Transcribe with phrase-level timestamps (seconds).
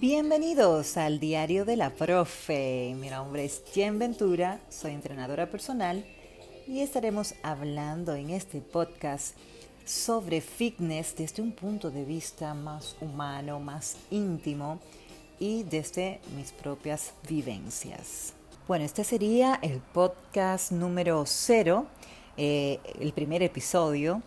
[0.00, 2.94] Bienvenidos al Diario de la Profe.
[2.98, 6.04] Mi nombre es Jen Ventura, soy entrenadora personal
[6.66, 9.36] y estaremos hablando en este podcast
[9.84, 14.80] sobre fitness desde un punto de vista más humano, más íntimo
[15.38, 18.34] y desde mis propias vivencias.
[18.66, 21.86] Bueno, este sería el podcast número cero,
[22.36, 24.22] eh, el primer episodio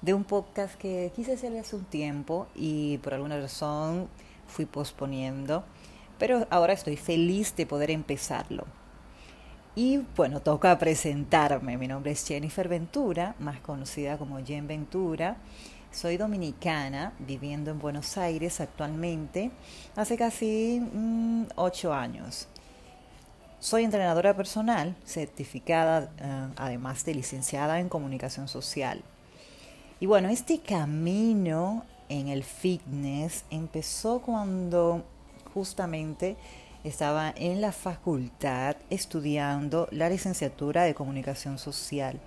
[0.00, 4.08] de un podcast que quise hacer hace un tiempo y por alguna razón
[4.50, 5.64] fui posponiendo,
[6.18, 8.66] pero ahora estoy feliz de poder empezarlo.
[9.74, 11.78] Y bueno, toca presentarme.
[11.78, 15.36] Mi nombre es Jennifer Ventura, más conocida como Jen Ventura.
[15.92, 19.50] Soy dominicana, viviendo en Buenos Aires actualmente,
[19.96, 22.48] hace casi mm, ocho años.
[23.60, 29.02] Soy entrenadora personal, certificada, eh, además de licenciada en comunicación social.
[30.00, 35.04] Y bueno, este camino en el fitness empezó cuando
[35.54, 36.36] justamente
[36.84, 42.20] estaba en la facultad estudiando la licenciatura de comunicación social.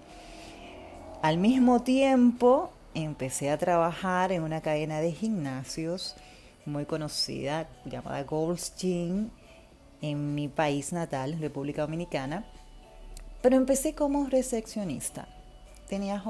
[1.21, 6.15] Al mismo tiempo empecé a trabajar en una cadena de gimnasios
[6.65, 9.29] muy conocida llamada Gold's Gym
[10.01, 12.45] en mi país natal, República Dominicana,
[13.41, 15.27] pero empecé como recepcionista.
[15.89, 16.23] Tenía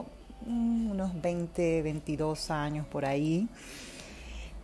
[0.47, 3.47] unos 20, 22 años por ahí.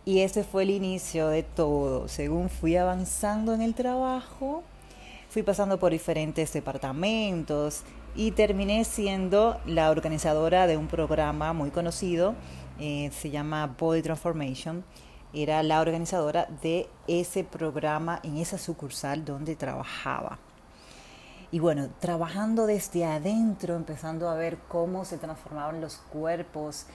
[0.04, 2.08] Y ese fue el inicio de todo.
[2.08, 4.62] Según fui avanzando en el trabajo,
[5.28, 7.82] fui pasando por diferentes departamentos
[8.16, 12.34] y terminé siendo la organizadora de un programa muy conocido,
[12.78, 14.84] eh, se llama Body Transformation.
[15.32, 20.38] Era la organizadora de ese programa en esa sucursal donde trabajaba.
[21.52, 26.86] Y bueno, trabajando desde adentro, empezando a ver cómo se transformaban los cuerpos,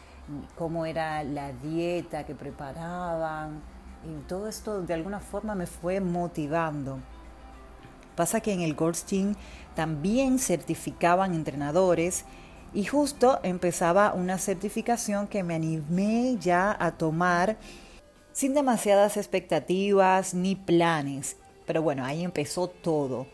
[0.57, 3.61] cómo era la dieta que preparaban,
[4.05, 6.99] y todo esto de alguna forma me fue motivando.
[8.15, 9.35] Pasa que en el Goldstein
[9.75, 12.23] también certificaban entrenadores
[12.73, 17.57] y justo empezaba una certificación que me animé ya a tomar
[18.31, 21.35] sin demasiadas expectativas ni planes.
[21.65, 23.27] Pero bueno, ahí empezó todo.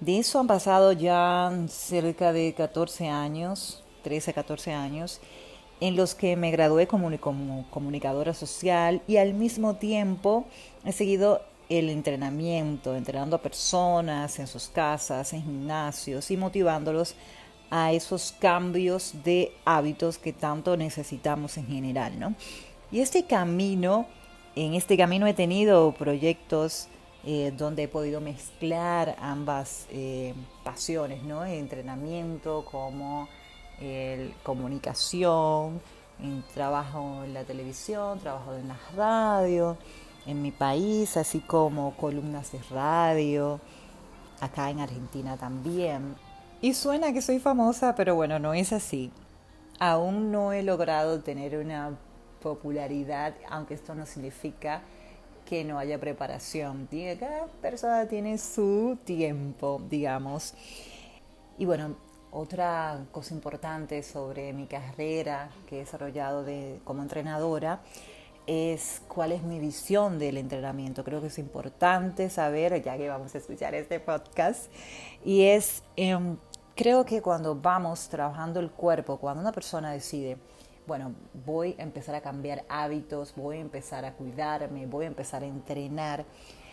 [0.00, 5.20] De eso han pasado ya cerca de 14 años, 13, 14 años,
[5.80, 10.46] en los que me gradué como, como comunicadora social y al mismo tiempo
[10.84, 17.14] he seguido el entrenamiento, entrenando a personas en sus casas, en gimnasios y motivándolos
[17.70, 22.34] a esos cambios de hábitos que tanto necesitamos en general, ¿no?
[22.90, 24.06] Y este camino,
[24.56, 26.88] en este camino he tenido proyectos
[27.24, 31.44] eh, donde he podido mezclar ambas eh, pasiones, ¿no?
[31.44, 33.28] Entrenamiento como
[34.42, 35.80] comunicación,
[36.52, 39.78] trabajo en la televisión, trabajo en la radio,
[40.26, 43.60] en mi país, así como columnas de radio,
[44.40, 46.14] acá en Argentina también.
[46.60, 49.10] Y suena que soy famosa, pero bueno, no es así.
[49.78, 51.96] Aún no he logrado tener una
[52.42, 54.82] popularidad, aunque esto no significa
[55.44, 56.88] que no haya preparación.
[57.18, 60.54] Cada persona tiene su tiempo, digamos.
[61.58, 61.96] Y bueno,
[62.30, 67.80] otra cosa importante sobre mi carrera que he desarrollado de, como entrenadora
[68.46, 71.04] es cuál es mi visión del entrenamiento.
[71.04, 74.72] Creo que es importante saber, ya que vamos a escuchar este podcast,
[75.24, 76.36] y es, em,
[76.74, 80.38] creo que cuando vamos trabajando el cuerpo, cuando una persona decide,
[80.90, 81.14] bueno,
[81.46, 85.46] voy a empezar a cambiar hábitos, voy a empezar a cuidarme, voy a empezar a
[85.46, 86.24] entrenar,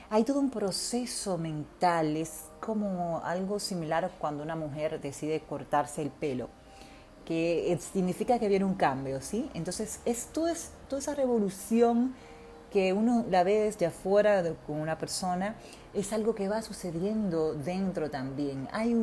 [0.10, 6.10] hay todo un proceso mental, es como algo similar cuando una mujer decide cortarse el
[6.10, 6.50] pelo,
[7.26, 9.52] que significa que viene un cambio, ¿sí?
[9.54, 10.52] Entonces, es, toda
[10.98, 12.16] esa revolución
[12.72, 15.58] que uno la ve desde afuera con una persona,
[15.94, 18.68] es algo que va sucediendo dentro también.
[18.72, 18.96] Hay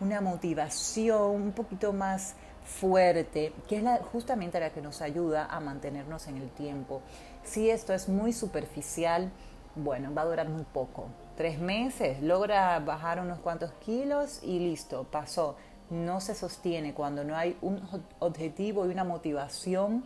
[0.00, 6.26] una motivación un poquito más fuerte, que es justamente la que nos ayuda a mantenernos
[6.28, 7.02] en el tiempo.
[7.44, 9.30] Si esto es muy superficial,
[9.74, 11.06] bueno, va a durar muy poco.
[11.36, 15.56] Tres meses, logra bajar unos cuantos kilos y listo, pasó.
[15.90, 17.82] No se sostiene cuando no hay un
[18.18, 20.04] objetivo y una motivación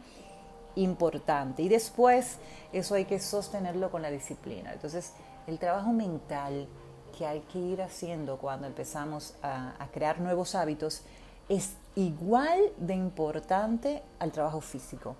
[0.76, 1.62] importante.
[1.62, 2.38] Y después
[2.72, 4.72] eso hay que sostenerlo con la disciplina.
[4.72, 5.12] Entonces,
[5.46, 6.68] el trabajo mental
[7.16, 11.02] que hay que ir haciendo cuando empezamos a, crear nuevos hábitos
[11.48, 15.16] es igual de importante al trabajo físico.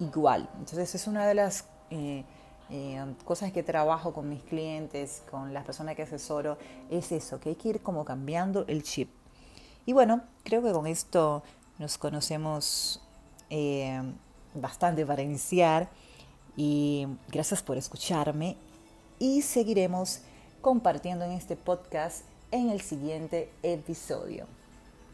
[0.00, 0.48] Igual.
[0.58, 1.66] Entonces, es una de las...
[1.90, 2.24] Eh,
[2.70, 6.56] eh, cosas que trabajo con mis clientes, con las personas que asesoro,
[6.90, 9.10] es eso, que hay que ir como cambiando el chip.
[9.84, 11.42] Y bueno, creo que con esto
[11.78, 13.02] nos conocemos
[13.50, 14.00] eh,
[14.54, 15.90] bastante para iniciar
[16.56, 18.56] Y gracias por escucharme
[19.18, 20.20] y seguiremos
[20.60, 24.46] compartiendo en este podcast en el siguiente episodio.